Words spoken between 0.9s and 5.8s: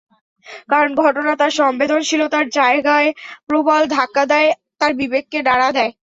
ঘটনা তার সংবেদনশীলতার জায়গায় প্রবল ধাক্কা দেয়, তার বিবেককে নাড়া